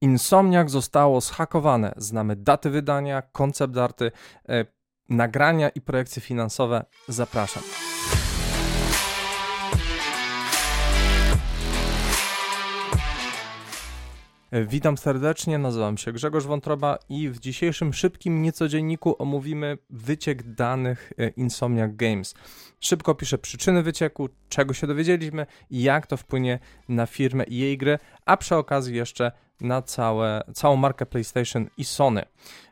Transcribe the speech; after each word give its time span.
Insomniac 0.00 0.70
zostało 0.70 1.20
zhakowane. 1.20 1.92
Znamy 1.96 2.36
daty 2.36 2.70
wydania, 2.70 3.22
koncept 3.22 3.76
arty, 3.76 4.12
e, 4.48 4.64
nagrania 5.08 5.68
i 5.68 5.80
projekcje 5.80 6.22
finansowe. 6.22 6.84
Zapraszam. 7.08 7.62
Witam 14.52 14.98
serdecznie, 14.98 15.58
nazywam 15.58 15.98
się 15.98 16.12
Grzegorz 16.12 16.44
Wątroba 16.44 16.98
i 17.08 17.28
w 17.28 17.38
dzisiejszym 17.38 17.92
szybkim 17.92 18.42
niecodzienniku 18.42 19.16
omówimy 19.18 19.78
wyciek 19.90 20.54
danych 20.54 21.12
e, 21.18 21.28
Insomniac 21.28 21.90
Games. 21.94 22.34
Szybko 22.80 23.14
piszę 23.14 23.38
przyczyny 23.38 23.82
wycieku, 23.82 24.28
czego 24.48 24.74
się 24.74 24.86
dowiedzieliśmy 24.86 25.46
jak 25.70 26.06
to 26.06 26.16
wpłynie 26.16 26.58
na 26.88 27.06
firmę 27.06 27.44
i 27.44 27.56
jej 27.56 27.78
gry, 27.78 27.98
a 28.26 28.36
przy 28.36 28.56
okazji 28.56 28.96
jeszcze 28.96 29.32
na 29.60 29.82
całe, 29.82 30.42
całą 30.54 30.76
markę 30.76 31.06
PlayStation 31.06 31.66
i 31.76 31.84
Sony. 31.84 32.22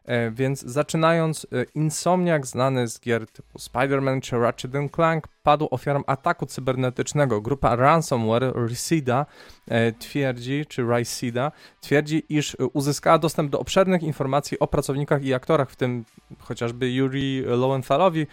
E, 0.06 0.30
więc 0.30 0.60
zaczynając, 0.60 1.46
e, 1.52 1.64
Insomniac 1.74 2.46
znany 2.46 2.88
z 2.88 3.00
gier 3.00 3.26
typu 3.26 3.58
Spider-Man 3.58 4.20
czy 4.20 4.38
Ratchet 4.38 4.72
Clank 4.94 5.28
padł 5.42 5.68
ofiarą 5.70 6.02
ataku 6.06 6.46
cybernetycznego. 6.46 7.40
Grupa 7.40 7.76
ransomware 7.76 8.52
Ricida 8.68 9.26
e, 9.68 9.92
twierdzi, 9.92 10.66
czy 10.68 10.82
Ricida 10.82 11.52
twierdzi, 11.80 12.22
iż 12.28 12.56
uzyskała 12.72 13.18
dostęp 13.18 13.50
do 13.50 13.60
obszernych 13.60 14.02
informacji 14.02 14.58
o 14.58 14.66
pracownikach 14.66 15.24
i 15.24 15.34
aktorach, 15.34 15.70
w 15.70 15.76
tym 15.76 16.04
chociażby 16.38 16.92
Yuri 16.92 17.42
Lowenthallowi, 17.46 18.26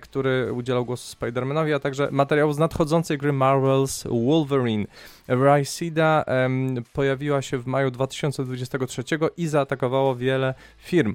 który 0.00 0.52
udzielał 0.52 0.84
głosu 0.84 1.16
Spider-Manowi, 1.16 1.74
a 1.74 1.78
także 1.78 2.08
materiałów 2.10 2.54
z 2.54 2.58
nadchodzącej 2.58 3.18
gry 3.18 3.32
Marvel's 3.32 4.26
Wolverine. 4.26 4.86
Ricida 5.28 6.24
pojawiła 6.92 7.42
się 7.42 7.58
w 7.58 7.66
maju 7.66 7.90
2023 7.90 9.04
i 9.36 9.46
zaatakowało 9.46 10.16
wiele 10.16 10.54
firm. 10.78 11.13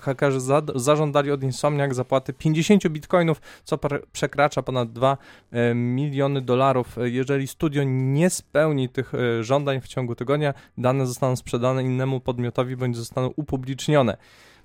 Hakerzy 0.00 0.40
za, 0.40 0.62
zażądali 0.74 1.30
od 1.30 1.42
Insomniac 1.42 1.94
zapłaty 1.94 2.32
50 2.32 2.88
bitcoinów, 2.88 3.40
co 3.64 3.78
przekracza 4.12 4.62
ponad 4.62 4.92
2 4.92 5.16
e, 5.50 5.74
miliony 5.74 6.40
dolarów. 6.40 6.96
Jeżeli 7.04 7.46
studio 7.46 7.82
nie 7.86 8.30
spełni 8.30 8.88
tych 8.88 9.14
e, 9.14 9.44
żądań 9.44 9.80
w 9.80 9.88
ciągu 9.88 10.14
tygodnia, 10.14 10.54
dane 10.78 11.06
zostaną 11.06 11.36
sprzedane 11.36 11.82
innemu 11.82 12.20
podmiotowi 12.20 12.76
bądź 12.76 12.96
zostaną 12.96 13.32
upublicznione. 13.36 14.16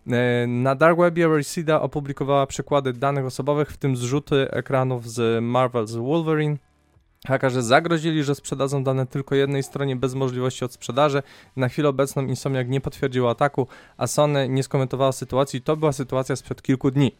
E, 0.08 0.48
na 0.48 0.76
Dark 0.76 1.00
Webie 1.00 1.28
Reseda 1.28 1.82
opublikowała 1.82 2.48
przykłady 2.48 2.94
danych 2.94 3.26
osobowych, 3.26 3.72
w 3.72 3.78
tym 3.78 3.98
zrzuty 3.98 4.52
ekranów 4.52 5.10
z 5.10 5.44
Marvel's 5.44 6.08
Wolverine, 6.08 6.58
Hakerzy 7.28 7.62
zagrozili, 7.62 8.24
że 8.24 8.36
sprzedadzą 8.36 8.84
dane 8.84 9.08
tylko 9.08 9.36
jednej 9.36 9.64
stronie 9.64 9.96
bez 9.96 10.16
możliwości 10.16 10.66
odsprzedaży. 10.66 11.24
Na 11.56 11.70
chwilę 11.70 11.90
obecną 11.90 12.26
Insomniac 12.26 12.68
nie 12.68 12.82
potwierdził 12.82 13.30
ataku, 13.30 13.68
a 13.98 14.08
Sony 14.08 14.50
nie 14.50 14.64
skomentowała 14.64 15.12
sytuacji. 15.12 15.62
To 15.62 15.78
była 15.78 15.92
sytuacja 15.92 16.36
sprzed 16.36 16.62
kilku 16.62 16.92
dni. 16.92 17.16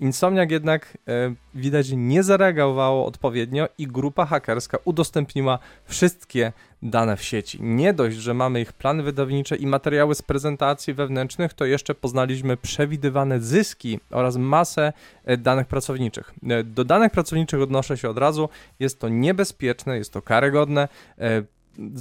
Insomniac 0.00 0.50
jednak 0.50 0.98
e, 1.08 1.34
widać 1.54 1.90
nie 1.92 2.22
zareagowało 2.22 3.06
odpowiednio 3.06 3.68
i 3.78 3.86
grupa 3.86 4.26
hakerska 4.26 4.78
udostępniła 4.84 5.58
wszystkie 5.84 6.52
dane 6.82 7.16
w 7.16 7.22
sieci. 7.22 7.58
Nie 7.62 7.92
dość, 7.92 8.16
że 8.16 8.34
mamy 8.34 8.60
ich 8.60 8.72
plany 8.72 9.02
wydawnicze 9.02 9.56
i 9.56 9.66
materiały 9.66 10.14
z 10.14 10.22
prezentacji 10.22 10.94
wewnętrznych, 10.94 11.54
to 11.54 11.64
jeszcze 11.64 11.94
poznaliśmy 11.94 12.56
przewidywane 12.56 13.40
zyski 13.40 14.00
oraz 14.10 14.36
masę 14.36 14.92
e, 15.24 15.36
danych 15.36 15.66
pracowniczych. 15.66 16.34
E, 16.48 16.64
do 16.64 16.84
danych 16.84 17.12
pracowniczych 17.12 17.60
odnoszę 17.60 17.96
się 17.96 18.10
od 18.10 18.18
razu. 18.18 18.48
Jest 18.78 19.00
to 19.00 19.08
niebezpieczne, 19.08 19.98
jest 19.98 20.12
to 20.12 20.22
karygodne. 20.22 20.88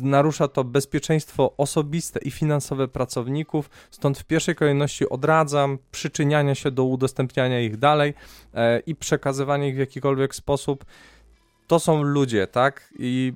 Narusza 0.01 0.47
to 0.47 0.63
bezpieczeństwo 0.63 1.53
osobiste 1.57 2.19
i 2.19 2.31
finansowe 2.31 2.87
pracowników, 2.87 3.69
stąd 3.91 4.17
w 4.17 4.23
pierwszej 4.23 4.55
kolejności 4.55 5.09
odradzam 5.09 5.77
przyczyniania 5.91 6.55
się 6.55 6.71
do 6.71 6.83
udostępniania 6.83 7.59
ich 7.59 7.77
dalej 7.77 8.13
e, 8.53 8.79
i 8.79 8.95
przekazywania 8.95 9.67
ich 9.67 9.75
w 9.75 9.79
jakikolwiek 9.79 10.35
sposób. 10.35 10.85
To 11.67 11.79
są 11.79 12.03
ludzie, 12.03 12.47
tak? 12.47 12.93
I 12.99 13.33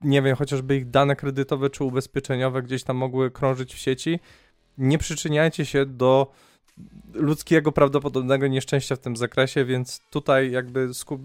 nie 0.00 0.22
wiem, 0.22 0.36
chociażby 0.36 0.76
ich 0.76 0.90
dane 0.90 1.16
kredytowe 1.16 1.70
czy 1.70 1.84
ubezpieczeniowe 1.84 2.62
gdzieś 2.62 2.84
tam 2.84 2.96
mogły 2.96 3.30
krążyć 3.30 3.74
w 3.74 3.78
sieci. 3.78 4.20
Nie 4.78 4.98
przyczyniajcie 4.98 5.64
się 5.64 5.86
do 5.86 6.32
ludzkiego 7.14 7.72
prawdopodobnego 7.72 8.46
nieszczęścia 8.46 8.96
w 8.96 8.98
tym 8.98 9.16
zakresie, 9.16 9.64
więc 9.64 10.00
tutaj 10.10 10.50
jakby 10.50 10.94
skup, 10.94 11.20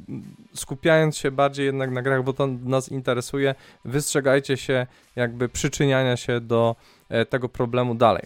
skupiając 0.53 1.17
się 1.17 1.31
bardziej 1.31 1.65
jednak 1.65 1.91
na 1.91 2.01
grach, 2.01 2.23
bo 2.23 2.33
to 2.33 2.47
nas 2.47 2.89
interesuje, 2.89 3.55
wystrzegajcie 3.85 4.57
się 4.57 4.87
jakby 5.15 5.49
przyczyniania 5.49 6.17
się 6.17 6.41
do 6.41 6.75
e, 7.09 7.25
tego 7.25 7.49
problemu 7.49 7.95
dalej. 7.95 8.23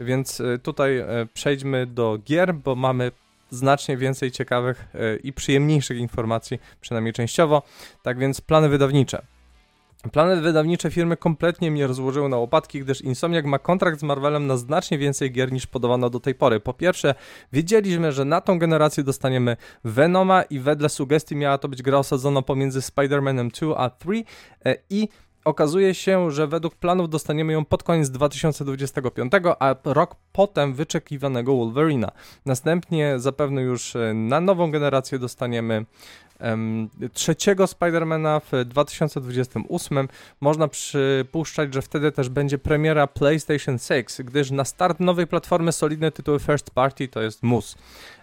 Więc 0.00 0.40
e, 0.40 0.58
tutaj 0.58 0.98
e, 0.98 1.06
przejdźmy 1.34 1.86
do 1.86 2.18
gier, 2.24 2.54
bo 2.54 2.74
mamy 2.74 3.12
znacznie 3.50 3.96
więcej 3.96 4.30
ciekawych 4.30 4.84
i 5.22 5.32
przyjemniejszych 5.32 5.98
informacji, 5.98 6.58
przynajmniej 6.80 7.12
częściowo. 7.12 7.62
Tak 8.02 8.18
więc 8.18 8.40
plany 8.40 8.68
wydawnicze. 8.68 9.22
Plany 10.12 10.40
wydawnicze 10.40 10.90
firmy 10.90 11.16
kompletnie 11.16 11.70
mnie 11.70 11.86
rozłożyły 11.86 12.28
na 12.28 12.36
łopatki, 12.36 12.80
gdyż 12.80 13.00
Insomniac 13.00 13.44
ma 13.44 13.58
kontrakt 13.58 14.00
z 14.00 14.02
Marvelem 14.02 14.46
na 14.46 14.56
znacznie 14.56 14.98
więcej 14.98 15.32
gier 15.32 15.52
niż 15.52 15.66
podawano 15.66 16.10
do 16.10 16.20
tej 16.20 16.34
pory. 16.34 16.60
Po 16.60 16.74
pierwsze, 16.74 17.14
wiedzieliśmy, 17.52 18.12
że 18.12 18.24
na 18.24 18.40
tą 18.40 18.58
generację 18.58 19.04
dostaniemy 19.04 19.56
Venoma 19.84 20.42
i 20.42 20.58
wedle 20.58 20.88
sugestii 20.88 21.36
miała 21.36 21.58
to 21.58 21.68
być 21.68 21.82
gra 21.82 21.98
osadzona 21.98 22.42
pomiędzy 22.42 22.80
Spider-Manem 22.80 23.66
2 23.66 23.76
a 23.76 23.90
3 23.90 24.24
e, 24.64 24.76
i 24.90 25.08
okazuje 25.44 25.94
się, 25.94 26.30
że 26.30 26.46
według 26.46 26.74
planów 26.74 27.10
dostaniemy 27.10 27.52
ją 27.52 27.64
pod 27.64 27.82
koniec 27.82 28.10
2025, 28.10 29.32
a 29.58 29.74
rok 29.84 30.16
potem 30.32 30.74
wyczekiwanego 30.74 31.56
Wolverina. 31.56 32.10
Następnie 32.46 33.18
zapewne 33.18 33.62
już 33.62 33.96
e, 33.96 34.14
na 34.14 34.40
nową 34.40 34.70
generację 34.70 35.18
dostaniemy 35.18 35.84
trzeciego 37.12 37.66
Spidermana 37.66 38.40
w 38.40 38.64
2028 38.64 40.08
można 40.40 40.68
przypuszczać, 40.68 41.74
że 41.74 41.82
wtedy 41.82 42.12
też 42.12 42.28
będzie 42.28 42.58
premiera 42.58 43.06
PlayStation 43.06 43.78
6, 43.78 44.22
gdyż 44.22 44.50
na 44.50 44.64
start 44.64 45.00
nowej 45.00 45.26
platformy 45.26 45.72
solidne 45.72 46.12
tytuły 46.12 46.38
first 46.38 46.70
party 46.70 47.08
to 47.08 47.22
jest 47.22 47.42
mus. 47.42 47.76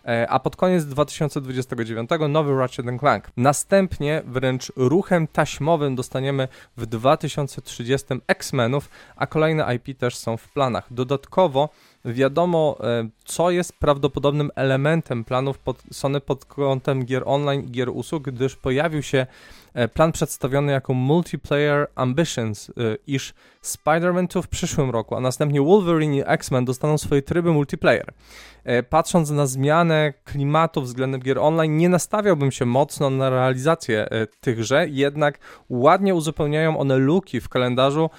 E, 0.06 0.30
a 0.30 0.40
pod 0.40 0.56
koniec 0.56 0.86
2029 0.86 2.10
nowy 2.30 2.56
Ratchet 2.56 2.86
Clank. 3.00 3.32
Następnie 3.38 4.22
wręcz 4.26 4.72
ruchem 4.76 5.28
taśmowym 5.28 5.96
dostaniemy 5.96 6.48
w 6.78 6.86
2030 6.86 8.08
X-Menów, 8.28 8.90
a 9.16 9.28
kolejne 9.28 9.76
IP 9.76 9.98
też 9.98 10.16
są 10.16 10.38
w 10.38 10.50
planach. 10.50 10.94
Dodatkowo 10.94 11.70
wiadomo, 12.06 12.78
e, 12.80 13.10
co 13.26 13.52
jest 13.52 13.74
prawdopodobnym 13.74 14.52
elementem 14.56 15.24
planów 15.24 15.60
pod, 15.60 15.84
Sony 15.92 16.22
pod 16.22 16.46
kątem 16.46 17.06
gier 17.06 17.24
online 17.26 17.72
gier 17.72 17.90
usług, 17.90 18.24
gdyż 18.24 18.56
pojawił 18.56 19.04
się 19.04 19.28
e, 19.74 19.88
plan 19.88 20.12
przedstawiony 20.12 20.72
jako 20.72 20.94
Multiplayer 20.94 21.88
Ambitions, 21.96 22.72
iż 23.08 23.34
Spider-Man 23.66 24.28
2 24.28 24.42
w 24.42 24.48
przyszłym 24.48 24.90
roku, 24.90 25.16
a 25.16 25.20
następnie 25.20 25.62
Wolverine 25.62 26.16
i 26.16 26.24
X-Men 26.26 26.66
dostaną 26.66 26.98
swoje 26.98 27.22
tryby 27.22 27.54
multiplayer. 27.54 28.14
Patrząc 28.90 29.30
na 29.30 29.46
zmianę 29.46 30.14
klimatu 30.24 30.82
względem 30.82 31.22
gier 31.22 31.40
online, 31.40 31.78
nie 31.78 31.90
nastawiałbym 31.90 32.52
się 32.52 32.66
mocno 32.66 33.10
na 33.10 33.30
realizację 33.30 34.08
tychże, 34.40 34.88
jednak 34.90 35.40
ładnie 35.70 36.16
uzupełniają 36.16 36.78
one 36.78 36.98
luki 36.98 37.42
w 37.42 37.50
kalendarzu 37.50 38.10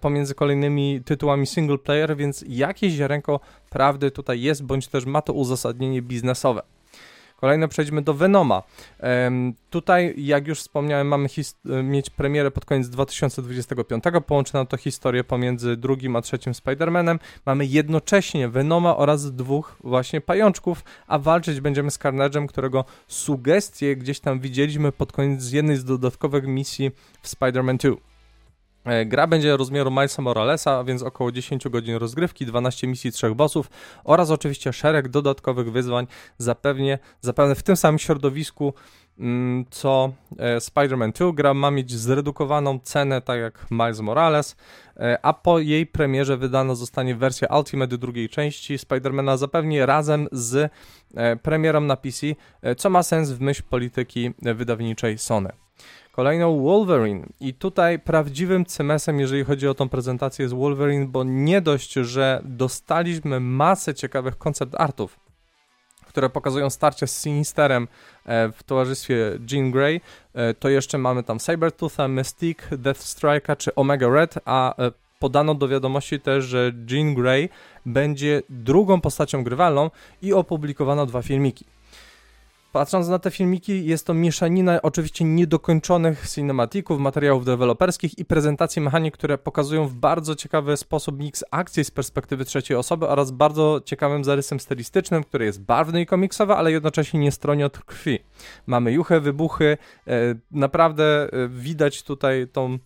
pomiędzy 0.00 0.34
kolejnymi 0.34 1.00
tytułami 1.04 1.46
single 1.46 1.78
player, 1.78 2.16
więc 2.16 2.44
jakieś 2.48 2.92
ziarenko 2.92 3.40
prawdy 3.70 4.10
tutaj 4.10 4.40
jest, 4.40 4.64
bądź 4.64 4.88
też 4.88 5.06
ma 5.06 5.22
to 5.22 5.32
uzasadnienie 5.32 6.02
biznesowe. 6.02 6.62
Kolejno 7.36 7.68
przejdźmy 7.68 8.02
do 8.02 8.14
Venoma. 8.14 8.62
Tutaj, 9.70 10.14
jak 10.16 10.46
już 10.46 10.58
wspomniałem, 10.60 11.08
mamy 11.08 11.28
mieć 11.82 12.10
premierę 12.10 12.50
pod 12.50 12.64
koniec 12.64 12.88
2025. 12.88 14.04
Połączy 14.26 14.52
to 14.68 14.76
historię 14.76 15.24
pomiędzy 15.24 15.76
drugim 15.76 16.16
a 16.16 16.22
trzecim 16.22 16.52
Spider-Manem. 16.52 17.18
Mamy 17.46 17.66
jednocześnie 17.66 18.48
Venoma 18.48 18.96
oraz 18.96 19.32
dwóch 19.32 19.76
właśnie 19.84 20.20
pajączków, 20.20 20.84
a 21.06 21.18
walczyć 21.18 21.60
będziemy 21.60 21.90
z 21.90 21.98
Carnage'em, 21.98 22.46
którego 22.46 22.84
sugestie 23.08 23.96
gdzieś 23.96 24.20
tam 24.20 24.40
widzieliśmy 24.40 24.92
pod 24.92 25.12
koniec 25.12 25.52
jednej 25.52 25.76
z 25.76 25.84
dodatkowych 25.84 26.46
misji 26.46 26.90
w 27.22 27.28
Spider-Man 27.28 27.76
2. 27.76 28.15
E, 28.86 29.06
gra 29.06 29.26
będzie 29.26 29.56
rozmiaru 29.56 29.90
Milesa 29.90 30.22
Moralesa, 30.22 30.84
więc 30.84 31.02
około 31.02 31.32
10 31.32 31.68
godzin 31.68 31.96
rozgrywki, 31.96 32.46
12 32.46 32.86
misji, 32.86 33.12
3 33.12 33.34
bossów 33.34 33.70
oraz 34.04 34.30
oczywiście 34.30 34.72
szereg 34.72 35.08
dodatkowych 35.08 35.72
wyzwań, 35.72 36.06
zapewnie, 36.38 36.98
zapewne 37.20 37.54
w 37.54 37.62
tym 37.62 37.76
samym 37.76 37.98
środowisku 37.98 38.74
mm, 39.18 39.64
co 39.70 40.12
e, 40.38 40.58
Spider-Man 40.58 41.12
2. 41.12 41.32
Gra 41.32 41.54
ma 41.54 41.70
mieć 41.70 41.92
zredukowaną 41.92 42.78
cenę, 42.78 43.22
tak 43.22 43.40
jak 43.40 43.66
Miles 43.70 44.00
Morales, 44.00 44.56
e, 44.96 45.18
a 45.22 45.32
po 45.32 45.58
jej 45.58 45.86
premierze 45.86 46.36
wydana 46.36 46.74
zostanie 46.74 47.14
wersja 47.14 47.48
Ultimate 47.58 47.98
drugiej 47.98 48.28
części 48.28 48.76
Spider-Mana 48.76 49.36
zapewnie 49.36 49.86
razem 49.86 50.28
z 50.32 50.72
premierą 51.42 51.80
na 51.80 51.96
PC, 51.96 52.26
co 52.76 52.90
ma 52.90 53.02
sens 53.02 53.30
w 53.30 53.40
myśl 53.40 53.62
polityki 53.70 54.30
wydawniczej 54.42 55.18
Sony. 55.18 55.65
Kolejną 56.16 56.60
Wolverine 56.62 57.26
i 57.40 57.54
tutaj 57.54 57.98
prawdziwym 57.98 58.64
cemesem, 58.64 59.20
jeżeli 59.20 59.44
chodzi 59.44 59.68
o 59.68 59.74
tą 59.74 59.88
prezentację 59.88 60.42
jest 60.42 60.54
Wolverine, 60.54 61.06
bo 61.06 61.24
nie 61.24 61.60
dość, 61.60 61.92
że 61.92 62.40
dostaliśmy 62.44 63.40
masę 63.40 63.94
ciekawych 63.94 64.38
koncept 64.38 64.74
artów, 64.74 65.20
które 66.06 66.30
pokazują 66.30 66.70
starcie 66.70 67.06
z 67.06 67.22
Sinisterem 67.22 67.88
e, 68.26 68.52
w 68.52 68.62
towarzystwie 68.62 69.38
Jean 69.52 69.70
Grey, 69.70 70.00
e, 70.34 70.54
to 70.54 70.68
jeszcze 70.68 70.98
mamy 70.98 71.22
tam 71.22 71.40
Sabertootha, 71.40 72.08
Mystique, 72.08 72.68
Deathstrike'a 72.70 73.56
czy 73.56 73.74
Omega 73.74 74.08
Red, 74.08 74.34
a 74.44 74.82
e, 74.82 74.92
podano 75.18 75.54
do 75.54 75.68
wiadomości 75.68 76.20
też, 76.20 76.44
że 76.44 76.72
Jean 76.90 77.14
Grey 77.14 77.48
będzie 77.86 78.42
drugą 78.48 79.00
postacią 79.00 79.44
grywalną 79.44 79.90
i 80.22 80.32
opublikowano 80.32 81.06
dwa 81.06 81.22
filmiki. 81.22 81.64
Patrząc 82.72 83.08
na 83.08 83.18
te 83.18 83.30
filmiki, 83.30 83.86
jest 83.86 84.06
to 84.06 84.14
mieszanina 84.14 84.82
oczywiście 84.82 85.24
niedokończonych 85.24 86.28
cinematików, 86.28 87.00
materiałów 87.00 87.44
deweloperskich 87.44 88.18
i 88.18 88.24
prezentacji 88.24 88.82
mechanik, 88.82 89.14
które 89.14 89.38
pokazują 89.38 89.88
w 89.88 89.94
bardzo 89.94 90.34
ciekawy 90.34 90.76
sposób 90.76 91.18
miks 91.18 91.44
akcji 91.50 91.84
z 91.84 91.90
perspektywy 91.90 92.44
trzeciej 92.44 92.76
osoby 92.76 93.08
oraz 93.08 93.30
bardzo 93.30 93.80
ciekawym 93.84 94.24
zarysem 94.24 94.60
stylistycznym, 94.60 95.24
który 95.24 95.44
jest 95.44 95.62
barwny 95.62 96.00
i 96.00 96.06
komiksowy, 96.06 96.52
ale 96.54 96.72
jednocześnie 96.72 97.20
nie 97.20 97.32
stroni 97.32 97.64
od 97.64 97.78
krwi. 97.78 98.18
Mamy 98.66 98.92
juche, 98.92 99.20
wybuchy, 99.20 99.78
e, 100.06 100.34
naprawdę 100.50 101.04
e, 101.04 101.48
widać 101.48 102.02
tutaj 102.02 102.48
tą 102.52 102.78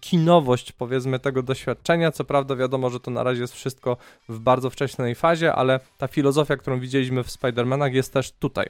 kinowość, 0.00 0.72
powiedzmy, 0.72 1.18
tego 1.18 1.42
doświadczenia. 1.42 2.12
Co 2.12 2.24
prawda, 2.24 2.56
wiadomo, 2.56 2.90
że 2.90 3.00
to 3.00 3.10
na 3.10 3.22
razie 3.22 3.40
jest 3.40 3.54
wszystko 3.54 3.96
w 4.28 4.38
bardzo 4.38 4.70
wcześniej 4.70 5.14
fazie, 5.14 5.54
ale 5.54 5.80
ta 5.98 6.08
filozofia, 6.08 6.56
którą 6.56 6.80
widzieliśmy 6.80 7.22
w 7.22 7.28
Spider-Manach, 7.28 7.92
jest 7.92 8.12
też 8.12 8.32
tutaj. 8.32 8.66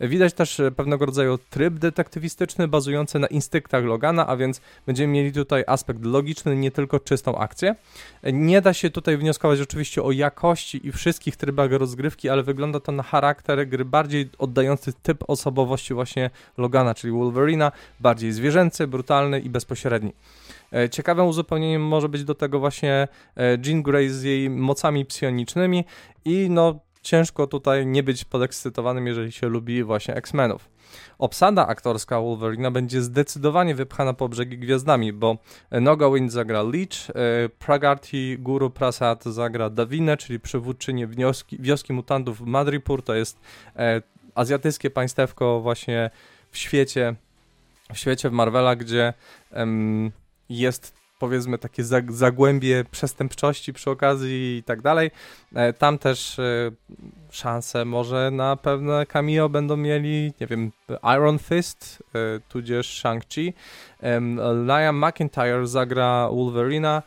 Widać 0.00 0.34
też 0.34 0.60
pewnego 0.76 1.06
rodzaju 1.06 1.38
tryb 1.50 1.74
detektywistyczny 1.74 2.68
bazujący 2.68 3.18
na 3.18 3.26
instynktach 3.26 3.84
Logana, 3.84 4.26
a 4.26 4.36
więc 4.36 4.60
będziemy 4.86 5.12
mieli 5.12 5.32
tutaj 5.32 5.64
aspekt 5.66 6.04
logiczny, 6.04 6.56
nie 6.56 6.70
tylko 6.70 7.00
czystą 7.00 7.38
akcję. 7.38 7.74
Nie 8.32 8.60
da 8.60 8.72
się 8.72 8.90
tutaj 8.90 9.16
wnioskować 9.16 9.60
oczywiście 9.60 10.02
o 10.02 10.12
jakości 10.12 10.86
i 10.86 10.92
wszystkich 10.92 11.36
trybach 11.36 11.70
rozgrywki, 11.72 12.28
ale 12.28 12.42
wygląda 12.42 12.80
to 12.80 12.92
na 12.92 13.02
charakter 13.02 13.68
gry 13.68 13.84
bardziej 13.84 14.28
oddający 14.38 14.92
typ 14.92 15.24
osobowości 15.28 15.94
właśnie 15.94 16.30
Logana, 16.58 16.94
czyli 16.94 17.12
Wolverina, 17.12 17.72
bardziej 18.00 18.32
zwierzęcy, 18.32 18.86
brutalny 18.86 19.40
i 19.40 19.50
bezpośredni. 19.50 20.12
E, 20.72 20.88
ciekawym 20.88 21.26
uzupełnieniem 21.26 21.82
może 21.82 22.08
być 22.08 22.24
do 22.24 22.34
tego 22.34 22.58
właśnie 22.58 23.08
e, 23.36 23.58
Jean 23.66 23.82
Grey 23.82 24.08
z 24.08 24.22
jej 24.22 24.50
mocami 24.50 25.04
psionicznymi 25.04 25.84
i 26.24 26.46
no 26.50 26.80
ciężko 27.02 27.46
tutaj 27.46 27.86
nie 27.86 28.02
być 28.02 28.24
podekscytowanym, 28.24 29.06
jeżeli 29.06 29.32
się 29.32 29.48
lubi 29.48 29.84
właśnie 29.84 30.14
X-Menów. 30.14 30.68
Obsada 31.18 31.66
aktorska 31.66 32.20
Wolverina 32.20 32.70
będzie 32.70 33.02
zdecydowanie 33.02 33.74
wypchana 33.74 34.12
po 34.12 34.28
brzegi 34.28 34.58
gwiazdami, 34.58 35.12
bo 35.12 35.38
Noga 35.70 36.10
Wind 36.10 36.32
zagra 36.32 36.62
Leech, 36.62 37.10
e, 37.10 37.48
Pragarti 37.48 38.36
Guru 38.38 38.70
Prasad 38.70 39.24
zagra 39.24 39.70
Davinę, 39.70 40.16
czyli 40.16 40.40
przywódczynię 40.40 41.06
wioski, 41.06 41.56
wioski 41.60 41.92
mutantów 41.92 42.40
Madripur, 42.40 43.02
to 43.02 43.14
jest 43.14 43.40
azjatyckie 44.34 44.90
państewko 44.90 45.60
właśnie 45.60 46.10
w 46.50 46.58
świecie, 46.58 47.14
w 47.92 47.98
świecie 47.98 48.30
w 48.30 48.32
Marvela, 48.32 48.76
gdzie 48.76 49.14
jest 50.50 51.00
powiedzmy 51.20 51.58
takie 51.58 51.84
zagłębie 52.08 52.84
przestępczości 52.90 53.72
przy 53.72 53.90
okazji 53.90 54.56
i 54.56 54.62
tak 54.62 54.82
dalej. 54.82 55.10
E, 55.54 55.72
tam 55.72 55.98
też 55.98 56.38
e, 56.38 56.70
szanse 57.30 57.84
może 57.84 58.30
na 58.30 58.56
pewne 58.56 59.06
cameo 59.06 59.48
będą 59.48 59.76
mieli, 59.76 60.32
nie 60.40 60.46
wiem, 60.46 60.72
Iron 61.16 61.38
Fist, 61.38 62.02
e, 62.14 62.18
tudzież 62.48 63.02
Shang-Chi. 63.02 63.52
Liam 64.66 65.04
McIntyre 65.04 65.66
zagra 65.66 66.28
Wolverina, 66.28 67.02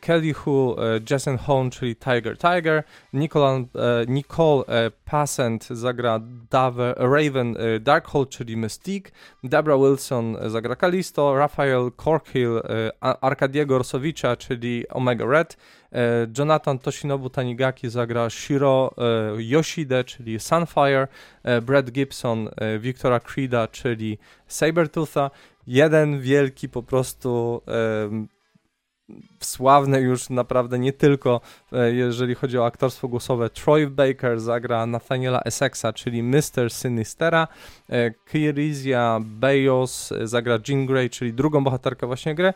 Kelly 0.00 0.32
Hu, 0.32 0.76
e, 0.78 1.00
Jason 1.10 1.38
Hone, 1.38 1.70
czyli 1.70 1.96
Tiger. 1.96 2.38
Tiger, 2.38 2.84
Nicole, 3.12 3.64
Nicole 4.08 4.64
e, 4.66 4.90
Passant 5.04 5.66
zagra 5.66 6.20
Dave, 6.50 6.94
Raven 6.96 7.56
Darkhold, 7.80 8.28
czyli 8.28 8.56
Mystique, 8.56 9.12
Debra 9.44 9.76
Wilson 9.76 10.36
zagra 10.46 10.76
Kalisto, 10.76 11.36
Rafael 11.36 11.90
Corkhill, 11.96 12.62
Arkadiego 13.00 13.78
Rosowicza, 13.78 14.36
czyli 14.36 14.88
Omega 14.88 15.26
Red, 15.26 15.56
Jonathan 16.38 16.78
Toshinobu 16.78 17.30
Tanigaki 17.30 17.88
zagra 17.88 18.30
Shiro 18.30 18.94
Yoshide, 19.38 20.04
czyli 20.04 20.40
Sunfire, 20.40 21.08
Brad 21.62 21.90
Gibson, 21.90 22.48
Victora 22.80 23.20
Creeda, 23.20 23.68
czyli 23.68 24.18
Sabertootha. 24.46 25.30
Jeden 25.66 26.20
wielki 26.20 26.68
po 26.68 26.82
prostu 26.82 27.62
sławny 29.40 30.00
już 30.00 30.30
naprawdę 30.30 30.78
nie 30.78 30.92
tylko 30.92 31.40
e, 31.72 31.92
jeżeli 31.92 32.34
chodzi 32.34 32.58
o 32.58 32.66
aktorstwo 32.66 33.08
głosowe. 33.08 33.50
Troy 33.50 33.86
Baker 33.86 34.40
zagra 34.40 34.86
Nathaniela 34.86 35.40
Essexa, 35.40 35.86
czyli 35.94 36.22
Mr. 36.22 36.70
Sinistera. 36.70 37.48
E, 37.90 38.10
Kirizia 38.10 39.20
Bayos 39.22 40.12
zagra 40.24 40.58
Jean 40.68 40.86
Grey, 40.86 41.10
czyli 41.10 41.32
drugą 41.32 41.64
bohaterkę 41.64 42.06
właśnie 42.06 42.34
gry. 42.34 42.52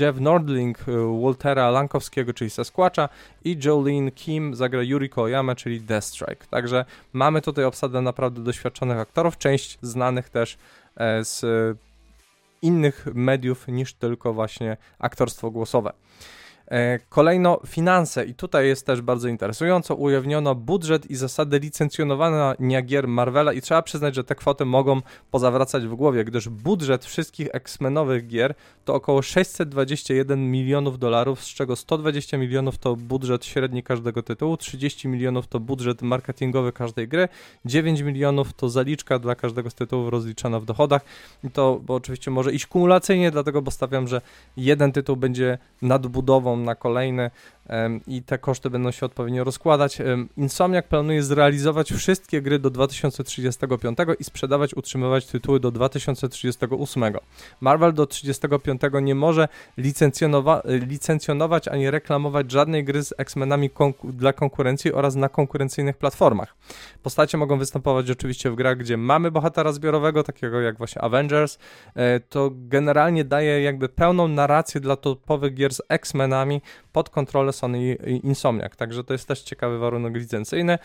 Jeff 0.00 0.20
Nordling 0.20 0.78
e, 0.88 1.22
Waltera 1.22 1.70
Lankowskiego, 1.70 2.34
czyli 2.34 2.50
Sasquatcha 2.50 3.08
i 3.44 3.58
Jolene 3.64 4.10
Kim 4.10 4.54
zagra 4.54 4.82
Yuriko 4.82 5.22
Oyama, 5.22 5.54
czyli 5.54 5.80
Deathstrike. 5.80 6.46
Także 6.50 6.84
mamy 7.12 7.42
tutaj 7.42 7.64
obsadę 7.64 8.00
naprawdę 8.00 8.40
doświadczonych 8.40 8.98
aktorów, 8.98 9.38
część 9.38 9.78
znanych 9.82 10.28
też 10.28 10.58
z 11.20 11.78
innych 12.62 13.06
mediów 13.14 13.68
niż 13.68 13.94
tylko 13.94 14.34
właśnie 14.34 14.76
aktorstwo 14.98 15.50
głosowe. 15.50 15.92
E, 16.70 16.98
kolejno 17.08 17.60
finanse 17.66 18.24
i 18.24 18.34
tutaj 18.34 18.66
jest 18.66 18.86
też 18.86 19.00
bardzo 19.00 19.28
interesująco. 19.28 19.94
Ujawniono 19.94 20.54
budżet 20.54 21.10
i 21.10 21.16
zasady 21.16 21.58
licencjonowania 21.58 22.82
gier 22.82 23.08
Marvela 23.08 23.52
i 23.52 23.60
trzeba 23.60 23.82
przyznać, 23.82 24.14
że 24.14 24.24
te 24.24 24.34
kwoty 24.34 24.64
mogą 24.64 25.00
pozawracać 25.30 25.86
w 25.86 25.94
głowie, 25.94 26.24
gdyż 26.24 26.48
budżet 26.48 27.04
wszystkich 27.04 27.48
X-Menowych 27.52 28.26
gier 28.26 28.54
to 28.84 28.94
około 28.94 29.22
621 29.22 30.50
milionów 30.50 30.98
dolarów, 30.98 31.44
z 31.44 31.46
czego 31.46 31.76
120 31.76 32.38
milionów 32.38 32.78
to 32.78 32.96
budżet 32.96 33.44
średni 33.44 33.82
każdego 33.82 34.22
tytułu, 34.22 34.56
30 34.56 35.08
milionów 35.08 35.46
to 35.46 35.60
budżet 35.60 36.02
marketingowy 36.02 36.72
każdej 36.72 37.08
gry, 37.08 37.28
9 37.64 38.00
milionów 38.00 38.52
to 38.52 38.68
zaliczka 38.68 39.18
dla 39.18 39.34
każdego 39.34 39.70
z 39.70 39.74
tytułów 39.74 40.08
rozliczana 40.08 40.60
w 40.60 40.64
dochodach. 40.64 41.04
I 41.44 41.50
to 41.50 41.80
oczywiście 41.88 42.30
może 42.30 42.52
iść 42.52 42.66
kumulacyjnie, 42.66 43.30
dlatego 43.30 43.62
bo 43.62 43.70
stawiam, 43.70 44.08
że 44.08 44.20
jeden 44.56 44.92
tytuł 44.92 45.16
będzie 45.16 45.58
nadbudową 45.82 46.57
na 46.64 46.74
kolejny 46.74 47.30
i 48.06 48.22
te 48.22 48.38
koszty 48.38 48.70
będą 48.70 48.90
się 48.90 49.06
odpowiednio 49.06 49.44
rozkładać. 49.44 49.98
Insomniac 50.36 50.86
planuje 50.86 51.22
zrealizować 51.22 51.92
wszystkie 51.92 52.42
gry 52.42 52.58
do 52.58 52.70
2035 52.70 53.98
i 54.18 54.24
sprzedawać, 54.24 54.74
utrzymywać 54.74 55.26
tytuły 55.26 55.60
do 55.60 55.70
2038. 55.70 57.04
Marvel 57.60 57.92
do 57.92 58.06
35 58.06 58.80
nie 59.02 59.14
może 59.14 59.48
licencjonować 60.86 61.68
ani 61.68 61.90
reklamować 61.90 62.52
żadnej 62.52 62.84
gry 62.84 63.02
z 63.04 63.14
X-Menami 63.18 63.70
konku 63.70 64.12
dla 64.12 64.32
konkurencji 64.32 64.92
oraz 64.92 65.14
na 65.14 65.28
konkurencyjnych 65.28 65.96
platformach. 65.96 66.56
Postacie 67.02 67.38
mogą 67.38 67.58
występować 67.58 68.10
oczywiście 68.10 68.50
w 68.50 68.54
grach, 68.54 68.78
gdzie 68.78 68.96
mamy 68.96 69.30
bohatera 69.30 69.72
zbiorowego, 69.72 70.22
takiego 70.22 70.60
jak 70.60 70.78
właśnie 70.78 71.02
Avengers. 71.02 71.58
E, 71.94 72.20
to 72.20 72.50
generalnie 72.52 73.24
daje 73.24 73.62
jakby 73.62 73.88
pełną 73.88 74.28
narrację 74.28 74.80
dla 74.80 74.96
topowych 74.96 75.54
gier 75.54 75.74
z 75.74 75.82
X-Menami 75.88 76.62
pod 76.98 77.10
kontrolę 77.10 77.52
Sony 77.52 77.94
Insomniac, 78.22 78.76
także 78.76 79.04
to 79.04 79.12
jest 79.12 79.28
też 79.28 79.42
ciekawy 79.42 79.78
warunek 79.78 80.16
licencyjny. 80.16 80.78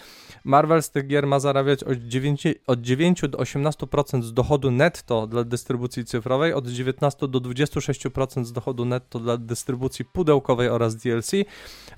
Marvel 0.43 0.83
z 0.83 0.89
tych 0.89 1.07
gier 1.07 1.27
ma 1.27 1.39
zarabiać 1.39 1.83
od 1.83 1.97
9, 1.97 2.47
od 2.67 2.81
9 2.81 3.21
do 3.29 3.37
18% 3.37 4.21
z 4.21 4.33
dochodu 4.33 4.71
netto 4.71 5.27
dla 5.27 5.43
dystrybucji 5.43 6.05
cyfrowej, 6.05 6.53
od 6.53 6.67
19 6.67 7.27
do 7.27 7.39
26% 7.39 8.45
z 8.45 8.51
dochodu 8.51 8.85
netto 8.85 9.19
dla 9.19 9.37
dystrybucji 9.37 10.05
pudełkowej 10.05 10.69
oraz 10.69 10.95
DLC, 10.95 11.31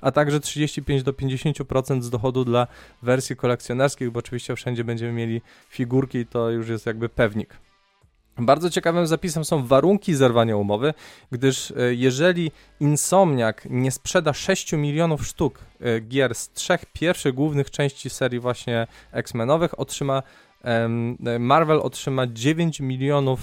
a 0.00 0.12
także 0.12 0.40
35 0.40 1.02
do 1.02 1.12
50% 1.12 2.02
z 2.02 2.10
dochodu 2.10 2.44
dla 2.44 2.66
wersji 3.02 3.36
kolekcjonerskich, 3.36 4.10
bo 4.10 4.18
oczywiście 4.18 4.56
wszędzie 4.56 4.84
będziemy 4.84 5.12
mieli 5.12 5.42
figurki, 5.68 6.26
to 6.26 6.50
już 6.50 6.68
jest 6.68 6.86
jakby 6.86 7.08
pewnik. 7.08 7.65
Bardzo 8.38 8.70
ciekawym 8.70 9.06
zapisem 9.06 9.44
są 9.44 9.66
warunki 9.66 10.14
zerwania 10.14 10.56
umowy, 10.56 10.94
gdyż 11.32 11.70
e, 11.70 11.94
jeżeli 11.94 12.50
Insomniac 12.80 13.56
nie 13.70 13.90
sprzeda 13.90 14.32
6 14.32 14.72
milionów 14.72 15.26
sztuk 15.26 15.58
e, 15.80 16.00
gier 16.00 16.34
z 16.34 16.50
trzech 16.50 16.86
pierwszych 16.92 17.34
głównych 17.34 17.70
części 17.70 18.10
serii 18.10 18.40
właśnie 18.40 18.86
X-Menowych, 19.12 19.80
otrzyma 19.80 20.22
Marvel 21.38 21.80
otrzyma 21.82 22.26
9 22.26 22.80
milionów 22.80 23.40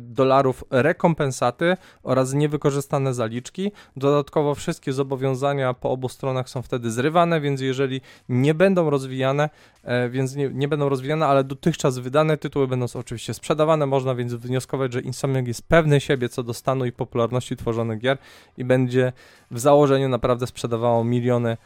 dolarów 0.00 0.64
rekompensaty 0.70 1.76
oraz 2.02 2.32
niewykorzystane 2.32 3.14
zaliczki. 3.14 3.72
Dodatkowo 3.96 4.54
wszystkie 4.54 4.92
zobowiązania 4.92 5.74
po 5.74 5.90
obu 5.90 6.08
stronach 6.08 6.48
są 6.48 6.62
wtedy 6.62 6.90
zrywane, 6.90 7.40
więc 7.40 7.60
jeżeli 7.60 8.00
nie 8.28 8.54
będą 8.54 8.90
rozwijane, 8.90 9.50
e, 9.84 10.08
więc 10.08 10.36
nie, 10.36 10.50
nie 10.52 10.68
będą 10.68 10.88
rozwijane, 10.88 11.26
ale 11.26 11.44
dotychczas 11.44 11.98
wydane 11.98 12.36
tytuły 12.36 12.68
będą 12.68 12.86
oczywiście 12.94 13.34
sprzedawane, 13.34 13.86
można 13.86 14.14
więc 14.14 14.34
wnioskować, 14.34 14.92
że 14.92 15.00
Insomniac 15.00 15.46
jest 15.46 15.68
pewny 15.68 16.00
siebie 16.00 16.28
co 16.28 16.42
do 16.42 16.54
stanu 16.54 16.84
i 16.84 16.92
popularności 16.92 17.56
tworzonych 17.56 17.98
gier 17.98 18.18
i 18.56 18.64
będzie 18.64 19.12
w 19.50 19.58
założeniu 19.58 20.08
naprawdę 20.08 20.46
sprzedawało 20.46 21.04
miliony 21.04 21.56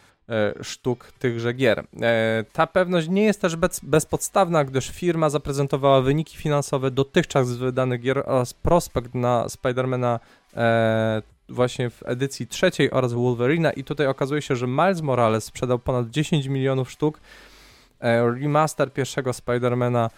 sztuk 0.63 1.13
tychże 1.19 1.53
gier. 1.53 1.85
E, 2.03 2.45
ta 2.53 2.67
pewność 2.67 3.09
nie 3.09 3.25
jest 3.25 3.41
też 3.41 3.57
bez, 3.57 3.81
bezpodstawna, 3.81 4.65
gdyż 4.65 4.91
firma 4.91 5.31
zaprezentowała 5.31 6.01
wyniki 6.01 6.37
finansowe 6.37 6.91
dotychczas 6.91 7.53
wydanych 7.53 8.01
gier 8.01 8.23
oraz 8.27 8.55
prospekt 8.55 9.15
na 9.15 9.49
Spidermana 9.49 10.21
e, 10.57 11.23
właśnie 11.49 11.91
w 11.91 12.03
edycji 12.07 12.47
trzeciej 12.47 12.91
oraz 12.91 13.13
Wolverina 13.13 13.73
i 13.73 13.85
tutaj 13.85 14.07
okazuje 14.07 14.43
się, 14.43 14.57
że 14.57 14.67
Miles 14.67 15.03
Morales 15.03 15.45
sprzedał 15.45 15.79
ponad 15.79 16.11
10 16.11 16.47
milionów 16.47 16.91
sztuk, 16.91 17.21
remaster 18.41 18.93
pierwszego 18.93 19.33
Spidermana 19.33 20.11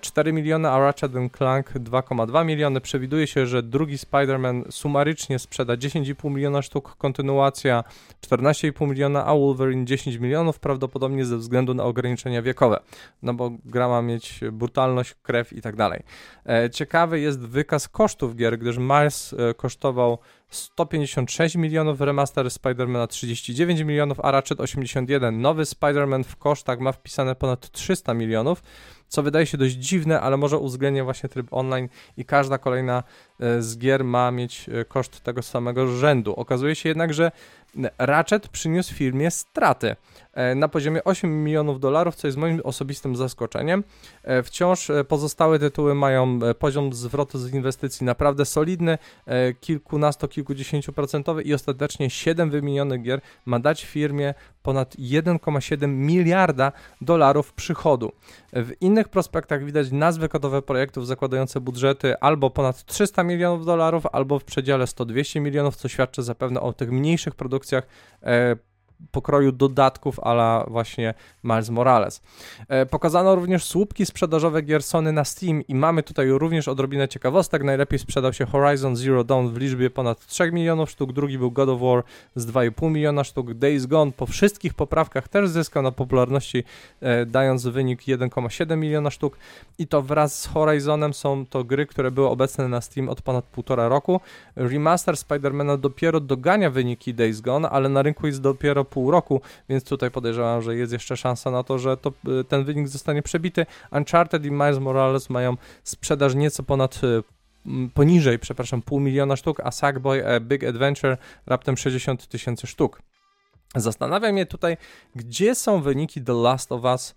4 0.00 0.32
miliony, 0.32 0.68
a 0.68 0.78
Ratchet 0.78 1.12
Clank 1.36 1.72
2,2 1.72 2.44
miliony. 2.44 2.80
Przewiduje 2.80 3.26
się, 3.26 3.46
że 3.46 3.62
drugi 3.62 3.96
Spider-Man 3.96 4.62
sumarycznie 4.70 5.38
sprzeda 5.38 5.74
10,5 5.74 6.30
miliona 6.30 6.62
sztuk, 6.62 6.96
kontynuacja 6.96 7.84
14,5 8.26 8.88
miliona, 8.88 9.26
a 9.26 9.34
Wolverine 9.34 9.86
10 9.86 10.16
milionów, 10.16 10.58
prawdopodobnie 10.58 11.24
ze 11.24 11.36
względu 11.36 11.74
na 11.74 11.84
ograniczenia 11.84 12.42
wiekowe, 12.42 12.80
no 13.22 13.34
bo 13.34 13.50
gra 13.64 13.88
ma 13.88 14.02
mieć 14.02 14.40
brutalność, 14.52 15.14
krew 15.22 15.52
i 15.52 15.62
tak 15.62 15.76
dalej. 15.76 16.02
E, 16.46 16.70
ciekawy 16.70 17.20
jest 17.20 17.40
wykaz 17.40 17.88
kosztów 17.88 18.36
gier, 18.36 18.58
gdyż 18.58 18.78
Miles 18.78 19.34
e, 19.38 19.54
kosztował 19.54 20.18
156 20.50 21.56
milionów, 21.56 22.00
remaster 22.00 22.46
Spider-Mana 22.46 23.06
39 23.06 23.80
milionów, 23.80 24.20
a 24.20 24.30
Ratchet 24.30 24.60
81. 24.60 25.40
Nowy 25.40 25.62
Spider-Man 25.62 26.24
w 26.24 26.36
kosztach 26.36 26.80
ma 26.80 26.92
wpisane 26.92 27.34
ponad 27.34 27.70
300 27.70 28.14
milionów, 28.14 28.62
co 29.08 29.22
wydaje 29.22 29.46
się 29.46 29.58
dość 29.58 29.74
dziwne, 29.74 30.20
ale 30.20 30.36
może 30.36 30.58
uwzględnia 30.58 31.04
właśnie 31.04 31.28
tryb 31.28 31.46
online 31.50 31.88
i 32.16 32.24
każda 32.24 32.58
kolejna 32.58 33.02
e, 33.40 33.62
z 33.62 33.78
gier 33.78 34.04
ma 34.04 34.30
mieć 34.30 34.68
e, 34.68 34.84
koszt 34.84 35.20
tego 35.20 35.42
samego 35.42 35.86
rzędu. 35.86 36.34
Okazuje 36.34 36.74
się 36.74 36.88
jednak, 36.88 37.14
że 37.14 37.32
Ratchet 37.98 38.48
przyniósł 38.48 38.94
firmie 38.94 39.30
straty 39.30 39.96
na 40.56 40.68
poziomie 40.68 41.04
8 41.04 41.44
milionów 41.44 41.80
dolarów, 41.80 42.14
co 42.14 42.28
jest 42.28 42.38
moim 42.38 42.60
osobistym 42.64 43.16
zaskoczeniem. 43.16 43.84
Wciąż 44.44 44.90
pozostałe 45.08 45.58
tytuły 45.58 45.94
mają 45.94 46.38
poziom 46.58 46.92
zwrotu 46.92 47.38
z 47.38 47.54
inwestycji 47.54 48.06
naprawdę 48.06 48.44
solidny, 48.44 48.98
kilkunasto, 49.60 50.28
kilkudziesięcioprocentowy 50.28 51.42
i 51.42 51.54
ostatecznie 51.54 52.10
7 52.10 52.50
wymienionych 52.50 53.02
gier 53.02 53.20
ma 53.46 53.58
dać 53.60 53.84
firmie 53.84 54.34
ponad 54.62 54.96
1,7 54.96 55.88
miliarda 55.88 56.72
dolarów 57.00 57.52
przychodu. 57.52 58.12
W 58.52 58.72
innych 58.80 59.08
prospektach 59.08 59.64
widać 59.64 59.90
nazwy 59.90 60.28
kodowe 60.28 60.62
projektów 60.62 61.06
zakładające 61.06 61.60
budżety 61.60 62.18
albo 62.20 62.50
ponad 62.50 62.84
300 62.84 63.22
milionów 63.22 63.66
dolarów, 63.66 64.06
albo 64.12 64.38
w 64.38 64.44
przedziale 64.44 64.84
100-200 64.84 65.40
milionów, 65.40 65.76
co 65.76 65.88
świadczy 65.88 66.22
zapewne 66.22 66.60
o 66.60 66.72
tych 66.72 66.90
mniejszych 66.90 67.34
produkcjach 67.34 67.86
e, 68.22 68.56
pokroju 69.10 69.52
dodatków 69.52 70.20
ala 70.20 70.64
właśnie 70.68 71.14
Miles 71.44 71.70
Morales. 71.70 72.22
E, 72.68 72.86
pokazano 72.86 73.34
również 73.34 73.64
słupki 73.64 74.06
sprzedażowe 74.06 74.62
gier 74.62 74.82
Sony 74.82 75.12
na 75.12 75.24
Steam 75.24 75.62
i 75.62 75.74
mamy 75.74 76.02
tutaj 76.02 76.28
również 76.30 76.68
odrobinę 76.68 77.08
ciekawostek. 77.08 77.62
Najlepiej 77.64 77.98
sprzedał 77.98 78.32
się 78.32 78.46
Horizon 78.46 78.96
Zero 78.96 79.24
Dawn 79.24 79.48
w 79.48 79.56
liczbie 79.56 79.90
ponad 79.90 80.26
3 80.26 80.52
milionów 80.52 80.90
sztuk, 80.90 81.12
drugi 81.12 81.38
był 81.38 81.50
God 81.50 81.68
of 81.68 81.80
War 81.80 82.02
z 82.34 82.46
2,5 82.46 82.90
miliona 82.90 83.24
sztuk, 83.24 83.54
Days 83.54 83.86
Gone 83.86 84.12
po 84.12 84.26
wszystkich 84.26 84.74
poprawkach 84.74 85.28
też 85.28 85.48
zyskał 85.48 85.82
na 85.82 85.92
popularności, 85.92 86.64
e, 87.00 87.26
dając 87.26 87.66
wynik 87.66 88.00
1,7 88.02 88.76
miliona 88.76 89.10
sztuk 89.10 89.38
i 89.78 89.86
to 89.86 90.02
wraz 90.02 90.40
z 90.40 90.46
Horizonem 90.46 91.14
są 91.14 91.46
to 91.46 91.64
gry, 91.64 91.86
które 91.86 92.10
były 92.10 92.28
obecne 92.28 92.68
na 92.68 92.80
Steam 92.80 93.08
od 93.08 93.22
ponad 93.22 93.44
półtora 93.44 93.88
roku. 93.88 94.20
Remaster 94.56 95.16
Spidermana 95.16 95.76
dopiero 95.76 96.20
dogania 96.20 96.70
wyniki 96.70 97.14
Days 97.14 97.40
Gone, 97.40 97.70
ale 97.70 97.88
na 97.88 98.02
rynku 98.02 98.26
jest 98.26 98.40
dopiero 98.40 98.84
pół 98.88 99.10
roku, 99.10 99.40
więc 99.68 99.84
tutaj 99.84 100.10
podejrzewam, 100.10 100.62
że 100.62 100.76
jest 100.76 100.92
jeszcze 100.92 101.16
szansa 101.16 101.50
na 101.50 101.62
to, 101.62 101.78
że 101.78 101.96
to, 101.96 102.12
y, 102.40 102.44
ten 102.44 102.64
wynik 102.64 102.88
zostanie 102.88 103.22
przebity. 103.22 103.66
Uncharted 103.92 104.44
i 104.44 104.50
Miles 104.50 104.78
Morales 104.78 105.30
mają 105.30 105.56
sprzedaż 105.84 106.34
nieco 106.34 106.62
ponad 106.62 107.00
y, 107.04 107.22
poniżej, 107.94 108.38
przepraszam, 108.38 108.82
pół 108.82 109.00
miliona 109.00 109.36
sztuk, 109.36 109.60
a 109.60 109.70
Sackboy 109.70 110.36
A 110.36 110.40
Big 110.40 110.64
Adventure 110.64 111.16
raptem 111.46 111.76
60 111.76 112.26
tysięcy 112.26 112.66
sztuk. 112.66 113.02
Zastanawiam 113.74 114.32
mnie 114.32 114.46
tutaj, 114.46 114.76
gdzie 115.14 115.54
są 115.54 115.82
wyniki 115.82 116.22
The 116.22 116.32
Last 116.32 116.72
of 116.72 116.84
Us 116.84 117.14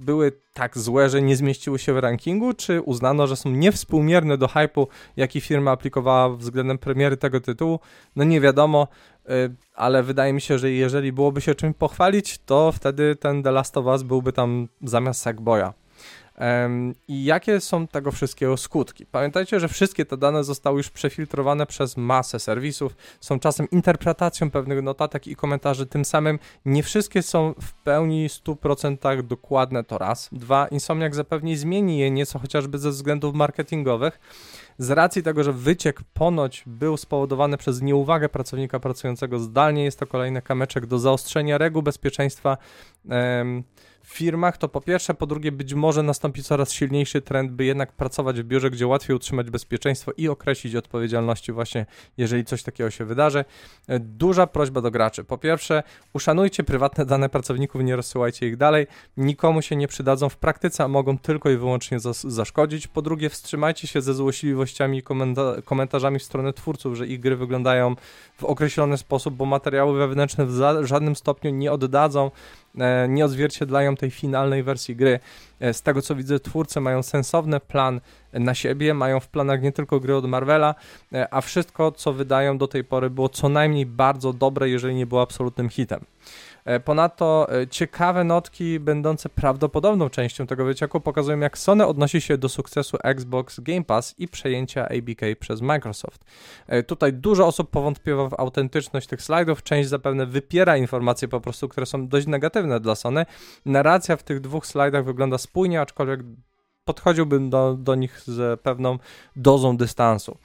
były 0.00 0.32
tak 0.52 0.78
złe, 0.78 1.08
że 1.08 1.22
nie 1.22 1.36
zmieściły 1.36 1.78
się 1.78 1.92
w 1.92 1.98
rankingu, 1.98 2.52
czy 2.54 2.82
uznano, 2.82 3.26
że 3.26 3.36
są 3.36 3.50
niewspółmierne 3.50 4.38
do 4.38 4.48
hypu, 4.48 4.88
jaki 5.16 5.40
firma 5.40 5.70
aplikowała 5.70 6.28
względem 6.28 6.78
premiery 6.78 7.16
tego 7.16 7.40
tytułu? 7.40 7.80
No 8.16 8.24
nie 8.24 8.40
wiadomo, 8.40 8.88
y, 9.30 9.54
ale 9.74 10.02
wydaje 10.02 10.32
mi 10.32 10.40
się, 10.40 10.58
że 10.58 10.70
jeżeli 10.70 11.12
byłoby 11.12 11.40
się 11.40 11.54
czymś 11.54 11.76
pochwalić, 11.76 12.38
to 12.38 12.72
wtedy 12.72 13.16
ten 13.16 13.42
The 13.42 13.50
Last 13.50 13.76
of 13.76 13.86
Us 13.86 14.02
byłby 14.02 14.32
tam 14.32 14.68
zamiast 14.82 15.20
Sackboya. 15.20 15.72
I 17.08 17.24
jakie 17.24 17.60
są 17.60 17.86
tego 17.86 18.12
wszystkiego 18.12 18.56
skutki? 18.56 19.06
Pamiętajcie, 19.06 19.60
że 19.60 19.68
wszystkie 19.68 20.04
te 20.04 20.16
dane 20.16 20.44
zostały 20.44 20.76
już 20.76 20.90
przefiltrowane 20.90 21.66
przez 21.66 21.96
masę 21.96 22.38
serwisów, 22.38 22.96
są 23.20 23.40
czasem 23.40 23.70
interpretacją 23.70 24.50
pewnych 24.50 24.82
notatek 24.82 25.26
i 25.26 25.36
komentarzy, 25.36 25.86
tym 25.86 26.04
samym 26.04 26.38
nie 26.64 26.82
wszystkie 26.82 27.22
są 27.22 27.54
w 27.60 27.72
pełni 27.72 28.28
100% 28.28 29.22
dokładne 29.22 29.84
to 29.84 29.98
raz. 29.98 30.28
Dwa, 30.32 30.68
Insomniac 30.68 31.14
zapewne 31.14 31.56
zmieni 31.56 31.98
je 31.98 32.10
nieco 32.10 32.38
chociażby 32.38 32.78
ze 32.78 32.90
względów 32.90 33.34
marketingowych, 33.34 34.20
z 34.78 34.90
racji 34.90 35.22
tego, 35.22 35.44
że 35.44 35.52
wyciek 35.52 36.00
ponoć 36.14 36.62
był 36.66 36.96
spowodowany 36.96 37.56
przez 37.56 37.82
nieuwagę 37.82 38.28
pracownika 38.28 38.80
pracującego 38.80 39.38
zdalnie, 39.38 39.84
jest 39.84 39.98
to 39.98 40.06
kolejny 40.06 40.42
kameczek 40.42 40.86
do 40.86 40.98
zaostrzenia 40.98 41.58
reguł 41.58 41.82
bezpieczeństwa 41.82 42.56
w 43.04 43.95
firmach, 44.08 44.58
to 44.58 44.68
po 44.68 44.80
pierwsze, 44.80 45.14
po 45.14 45.26
drugie, 45.26 45.52
być 45.52 45.74
może 45.74 46.02
nastąpi 46.02 46.42
coraz 46.42 46.72
silniejszy 46.72 47.22
trend, 47.22 47.52
by 47.52 47.64
jednak 47.64 47.92
pracować 47.92 48.40
w 48.40 48.44
biurze, 48.44 48.70
gdzie 48.70 48.86
łatwiej 48.86 49.16
utrzymać 49.16 49.50
bezpieczeństwo 49.50 50.12
i 50.16 50.28
określić 50.28 50.74
odpowiedzialności 50.74 51.52
właśnie, 51.52 51.86
jeżeli 52.16 52.44
coś 52.44 52.62
takiego 52.62 52.90
się 52.90 53.04
wydarzy. 53.04 53.44
E, 53.88 53.98
duża 54.00 54.46
prośba 54.46 54.80
do 54.80 54.90
graczy. 54.90 55.24
Po 55.24 55.38
pierwsze, 55.38 55.82
uszanujcie 56.12 56.64
prywatne 56.64 57.06
dane 57.06 57.28
pracowników, 57.28 57.82
nie 57.82 57.96
rozsyłajcie 57.96 58.48
ich 58.48 58.56
dalej. 58.56 58.86
Nikomu 59.16 59.62
się 59.62 59.76
nie 59.76 59.88
przydadzą 59.88 60.28
w 60.28 60.36
praktyce, 60.36 60.84
a 60.84 60.88
mogą 60.88 61.18
tylko 61.18 61.50
i 61.50 61.56
wyłącznie 61.56 61.98
zaszkodzić. 62.24 62.86
Po 62.86 63.02
drugie, 63.02 63.30
wstrzymajcie 63.30 63.88
się 63.88 64.00
ze 64.00 64.14
złośliwościami 64.14 64.98
i 64.98 65.02
komenta 65.02 65.62
komentarzami 65.64 66.18
w 66.18 66.22
stronę 66.22 66.52
twórców, 66.52 66.96
że 66.96 67.06
ich 67.06 67.20
gry 67.20 67.36
wyglądają 67.36 67.96
w 68.36 68.44
określony 68.44 68.96
sposób, 68.96 69.34
bo 69.34 69.44
materiały 69.44 69.98
wewnętrzne 69.98 70.46
w 70.46 70.52
żadnym 70.82 71.16
stopniu 71.16 71.50
nie 71.50 71.72
oddadzą 71.72 72.30
nie 73.08 73.24
odzwierciedlają 73.24 73.96
tej 73.96 74.10
finalnej 74.10 74.62
wersji 74.62 74.96
gry. 74.96 75.20
E, 75.60 75.74
z 75.74 75.82
tego 75.82 76.02
co 76.02 76.14
widzę, 76.14 76.40
twórcy 76.40 76.80
mają 76.80 77.02
sensowny 77.02 77.60
plan 77.60 78.00
na 78.32 78.54
siebie, 78.54 78.94
mają 78.94 79.20
w 79.20 79.28
planach 79.28 79.62
nie 79.62 79.72
tylko 79.72 80.00
gry 80.00 80.16
od 80.16 80.24
Marvela, 80.24 80.74
e, 81.12 81.34
a 81.34 81.40
wszystko 81.40 81.92
co 81.92 82.12
wydają 82.12 82.58
do 82.58 82.68
tej 82.68 82.84
pory 82.84 83.10
było 83.10 83.28
co 83.28 83.48
najmniej 83.48 83.86
bardzo 83.86 84.32
dobre, 84.32 84.68
jeżeli 84.68 84.94
nie 84.94 85.06
było 85.06 85.22
absolutnym 85.22 85.68
hitem. 85.68 86.04
E, 86.66 86.80
ponadto 86.80 87.46
e, 87.62 87.66
ciekawe 87.66 88.24
notki 88.24 88.80
będące 88.80 89.28
prawdopodobną 89.28 90.10
częścią 90.10 90.46
tego 90.46 90.64
wycieku 90.64 91.00
pokazują, 91.00 91.38
jak 91.38 91.58
Sony 91.58 91.86
odnosi 91.86 92.20
się 92.20 92.38
do 92.38 92.48
sukcesu 92.48 92.98
Xbox 93.04 93.60
Game 93.60 93.84
Pass 93.84 94.14
i 94.18 94.28
przejęcia 94.28 94.88
ABK 94.88 95.20
przez 95.40 95.60
Microsoft. 95.60 96.24
E, 96.66 96.82
tutaj 96.82 97.12
dużo 97.12 97.46
osób 97.46 97.70
powątpiło 97.70 98.28
w 98.28 98.40
autentyczność 98.40 99.06
tych 99.06 99.22
slajdów, 99.22 99.62
część 99.62 99.88
zapewne 99.88 100.26
wypiera 100.26 100.76
informacje 100.76 101.28
po 101.28 101.40
prostu, 101.40 101.68
które 101.68 101.86
są 101.86 102.08
dość 102.08 102.26
negatywne 102.26 102.80
dla 102.80 102.94
Sony. 102.94 103.26
Narracja 103.64 104.16
w 104.16 104.22
tych 104.22 104.40
dwóch 104.40 104.66
slajdach 104.66 105.04
wygląda 105.04 105.38
spójnie, 105.38 105.80
aczkolwiek 105.80 106.20
podchodziłbym 106.84 107.50
do, 107.50 107.74
do 107.74 107.94
nich 107.94 108.20
z 108.20 108.60
pewną 108.60 108.98
dozą 109.36 109.76
dystansu. 109.76 110.38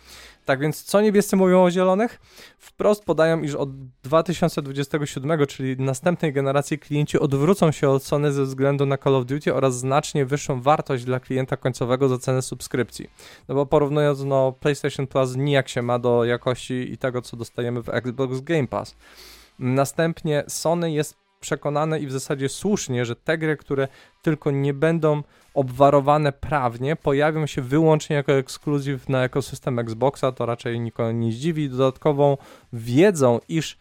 Tak 0.52 0.60
więc 0.60 0.84
co 0.84 1.02
niebiescy 1.02 1.36
mówią 1.36 1.64
o 1.64 1.72
zielonych? 1.72 2.20
Wprost 2.58 3.06
podają, 3.06 3.42
iż 3.42 3.56
od 3.56 3.70
2027, 3.88 5.46
czyli 5.48 5.78
następnej 5.78 6.34
generacji 6.34 6.80
klienci 6.80 7.20
odwrócą 7.20 7.72
się 7.72 7.90
od 7.90 8.04
Sony 8.04 8.32
ze 8.32 8.44
względu 8.44 8.86
na 8.86 8.98
Call 8.98 9.16
of 9.16 9.26
Duty 9.26 9.54
oraz 9.54 9.78
znacznie 9.78 10.26
wyższą 10.26 10.62
wartość 10.62 11.04
dla 11.04 11.20
klienta 11.20 11.58
końcowego 11.58 12.10
za 12.10 12.18
cenę 12.18 12.42
subskrypcji. 12.42 13.10
No 13.48 13.56
bo 13.56 13.66
porównując, 13.66 14.24
no 14.24 14.52
PlayStation 14.52 15.08
Plus 15.08 15.36
nijak 15.36 15.70
się 15.70 15.82
ma 15.82 16.00
do 16.00 16.26
jakości 16.26 16.94
i 16.94 16.98
tego, 16.98 17.22
co 17.22 17.38
dostajemy 17.38 17.84
w 17.84 17.90
Xbox 17.90 18.42
Game 18.42 18.68
Pass. 18.68 18.96
Następnie 19.60 20.44
Sony 20.48 20.92
jest 20.92 21.16
przekonany 21.42 22.00
i 22.00 22.08
w 22.08 22.12
zasadzie 22.12 22.50
słusznie, 22.50 23.06
że 23.06 23.16
te 23.16 23.38
gry, 23.38 23.58
które 23.58 23.88
tylko 24.22 24.52
nie 24.52 24.74
będą 24.74 25.24
obwarowane 25.54 26.32
prawnie, 26.32 26.96
pojawią 26.96 27.46
się 27.46 27.62
wyłącznie 27.62 28.16
jako 28.16 28.32
ekskluzyw 28.32 29.10
na 29.10 29.24
ekosystem 29.24 29.80
Xboxa, 29.80 30.32
to 30.32 30.46
raczej 30.46 30.80
nikogo 30.80 31.12
nie 31.12 31.32
zdziwi. 31.32 31.70
Dodatkową 31.70 32.38
wiedzą, 32.74 33.40
iż 33.50 33.78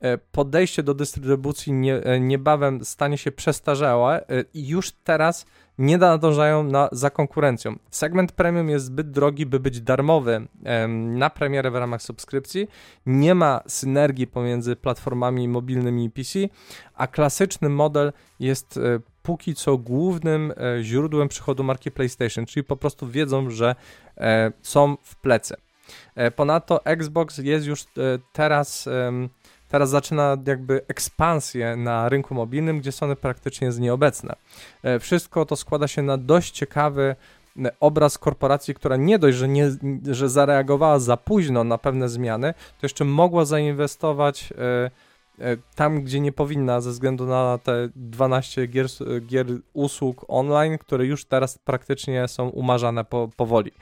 e, 0.00 0.18
podejście 0.18 0.82
do 0.82 0.94
dystrybucji 0.94 1.72
nie, 1.72 1.96
e, 1.96 2.20
niebawem 2.20 2.84
stanie 2.84 3.18
się 3.18 3.32
przestarzałe 3.32 4.28
e, 4.28 4.44
i 4.54 4.68
już 4.68 4.92
teraz 4.92 5.46
nie 5.78 5.98
nadążają 5.98 6.62
na, 6.62 6.88
za 6.92 7.10
konkurencją. 7.10 7.76
Segment 7.90 8.32
premium 8.32 8.68
jest 8.68 8.84
zbyt 8.84 9.10
drogi, 9.10 9.46
by 9.46 9.60
być 9.60 9.80
darmowy 9.80 10.48
na 10.96 11.30
premierę 11.30 11.70
w 11.70 11.74
ramach 11.76 12.02
subskrypcji. 12.02 12.68
Nie 13.06 13.34
ma 13.34 13.60
synergii 13.66 14.26
pomiędzy 14.26 14.76
platformami 14.76 15.48
mobilnymi 15.48 16.04
i 16.04 16.10
PC, 16.10 16.38
a 16.94 17.06
klasyczny 17.06 17.68
model 17.68 18.12
jest 18.40 18.76
e, 18.76 19.00
póki 19.22 19.54
co 19.54 19.78
głównym 19.78 20.52
e, 20.56 20.82
źródłem 20.82 21.28
przychodu 21.28 21.64
marki 21.64 21.90
PlayStation, 21.90 22.46
czyli 22.46 22.64
po 22.64 22.76
prostu 22.76 23.08
wiedzą, 23.08 23.50
że 23.50 23.74
e, 24.16 24.52
są 24.62 24.96
w 25.02 25.16
plecy. 25.16 25.56
Ponadto 26.36 26.84
Xbox 26.84 27.38
jest 27.38 27.66
już 27.66 27.84
teraz 28.32 28.88
teraz 29.68 29.90
zaczyna 29.90 30.36
jakby 30.46 30.80
ekspansję 30.88 31.76
na 31.76 32.08
rynku 32.08 32.34
mobilnym, 32.34 32.78
gdzie 32.78 32.92
Sony 32.92 33.16
praktycznie 33.16 33.66
jest 33.66 33.80
nieobecne. 33.80 34.36
E, 34.82 34.98
wszystko 34.98 35.46
to 35.46 35.56
składa 35.56 35.88
się 35.88 36.02
na 36.02 36.16
dość 36.16 36.50
ciekawy 36.50 37.16
e, 37.64 37.70
obraz 37.80 38.18
korporacji, 38.18 38.74
która 38.74 38.96
nie 38.96 39.18
dość, 39.18 39.38
że, 39.38 39.48
nie, 39.48 39.70
że 40.10 40.28
zareagowała 40.28 40.98
za 40.98 41.16
późno 41.16 41.64
na 41.64 41.78
pewne 41.78 42.08
zmiany, 42.08 42.54
to 42.54 42.84
jeszcze 42.86 43.04
mogła 43.04 43.44
zainwestować 43.44 44.52
e, 44.58 44.90
tam, 45.74 46.02
gdzie 46.02 46.20
nie 46.20 46.32
powinna, 46.32 46.80
ze 46.80 46.90
względu 46.90 47.26
na 47.26 47.58
te 47.58 47.88
12 47.96 48.66
gier, 48.66 48.86
gier 49.26 49.46
usług 49.72 50.24
online, 50.28 50.78
które 50.78 51.06
już 51.06 51.24
teraz 51.24 51.58
praktycznie 51.58 52.28
są 52.28 52.48
umarzane 52.48 53.04
po, 53.04 53.28
powoli. 53.36 53.72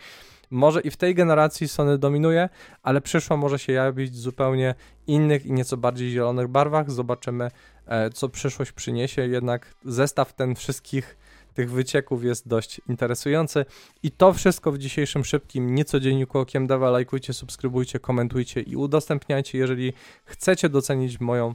Może 0.51 0.81
i 0.81 0.91
w 0.91 0.97
tej 0.97 1.15
generacji 1.15 1.69
Sony 1.69 1.99
dominuje, 1.99 2.49
ale 2.83 3.01
przyszła 3.01 3.37
może 3.37 3.59
się 3.59 3.73
jawić 3.73 4.11
w 4.11 4.17
zupełnie 4.17 4.75
innych 5.07 5.47
i 5.47 5.53
nieco 5.53 5.77
bardziej 5.77 6.11
zielonych 6.11 6.49
barwach. 6.49 6.91
Zobaczymy, 6.91 7.51
e, 7.87 8.11
co 8.11 8.29
przyszłość 8.29 8.73
przyniesie. 8.73 9.29
Jednak 9.29 9.75
zestaw 9.85 10.33
ten 10.33 10.55
wszystkich 10.55 11.17
tych 11.55 11.71
wycieków 11.71 12.25
jest 12.25 12.49
dość 12.49 12.81
interesujący. 12.89 13.65
I 14.03 14.11
to 14.11 14.33
wszystko 14.33 14.73
w 14.73 14.79
dzisiejszym 14.79 15.25
szybkim 15.25 15.75
niecodzienniku 15.75 16.39
Okiem 16.39 16.67
Dewa. 16.67 16.91
Lajkujcie, 16.91 17.33
subskrybujcie, 17.33 17.99
komentujcie 17.99 18.61
i 18.61 18.77
udostępniajcie. 18.77 19.59
Jeżeli 19.59 19.93
chcecie 20.25 20.69
docenić 20.69 21.21
moją 21.21 21.55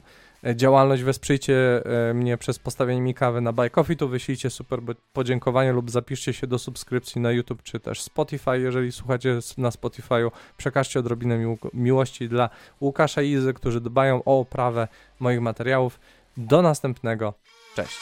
działalność, 0.54 1.02
wesprzyjcie 1.02 1.82
e, 2.10 2.14
mnie 2.14 2.36
przez 2.36 2.58
postawienie 2.58 3.00
mi 3.00 3.14
kawy 3.14 3.40
na 3.40 3.52
Buy 3.52 3.70
Coffee, 3.70 3.96
to 3.96 4.08
wyślijcie 4.08 4.50
super 4.50 4.80
podziękowanie 5.12 5.72
lub 5.72 5.90
zapiszcie 5.90 6.32
się 6.32 6.46
do 6.46 6.58
subskrypcji 6.58 7.20
na 7.20 7.32
YouTube 7.32 7.62
czy 7.62 7.80
też 7.80 8.02
Spotify. 8.02 8.60
Jeżeli 8.60 8.92
słuchacie 8.92 9.38
na 9.58 9.70
Spotify'u, 9.70 10.30
przekażcie 10.56 11.00
odrobinę 11.00 11.38
mił 11.38 11.58
miłości 11.74 12.28
dla 12.28 12.50
Łukasza 12.80 13.22
i 13.22 13.30
Izy, 13.30 13.54
którzy 13.54 13.80
dbają 13.80 14.24
o 14.24 14.40
oprawę 14.40 14.88
moich 15.20 15.40
materiałów. 15.40 16.00
Do 16.36 16.62
następnego. 16.62 17.34
Cześć. 17.76 17.98